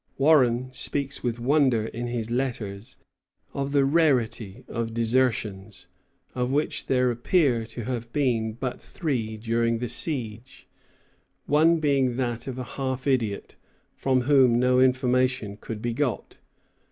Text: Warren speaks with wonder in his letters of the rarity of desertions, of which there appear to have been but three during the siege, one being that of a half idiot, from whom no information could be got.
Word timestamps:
Warren 0.17 0.73
speaks 0.73 1.21
with 1.21 1.39
wonder 1.39 1.85
in 1.85 2.07
his 2.07 2.31
letters 2.31 2.97
of 3.53 3.71
the 3.71 3.85
rarity 3.85 4.63
of 4.67 4.95
desertions, 4.95 5.87
of 6.33 6.51
which 6.51 6.87
there 6.87 7.11
appear 7.11 7.67
to 7.67 7.83
have 7.83 8.11
been 8.11 8.53
but 8.53 8.81
three 8.81 9.37
during 9.37 9.77
the 9.77 9.87
siege, 9.87 10.67
one 11.45 11.77
being 11.79 12.15
that 12.15 12.47
of 12.47 12.57
a 12.57 12.63
half 12.63 13.05
idiot, 13.05 13.55
from 13.93 14.21
whom 14.21 14.57
no 14.57 14.79
information 14.79 15.55
could 15.55 15.83
be 15.83 15.93
got. 15.93 16.37